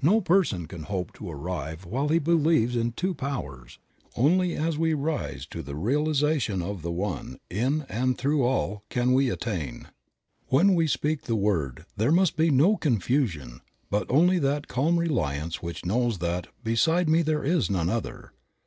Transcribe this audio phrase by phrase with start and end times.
[0.00, 3.78] No person can hope to arrive while he believes in two powers;
[4.16, 9.12] only as we rise to the realization of the One in and through all can
[9.12, 9.88] we attain.
[10.48, 13.60] When we speak the word there must be no confusion
[13.90, 18.32] but only that calm reliance which knows that "Beside me there is none other."